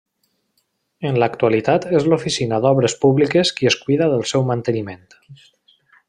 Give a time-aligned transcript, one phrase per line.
[1.09, 5.05] En l'actualitat és l'Oficina d'Obres Públiques qui es cuida del seu manteniment.